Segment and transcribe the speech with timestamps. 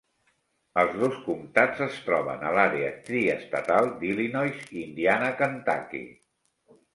[0.83, 6.03] Els dos comtats es troben a l'àrea triestatal d'Illinois-Indiana-Kentucky.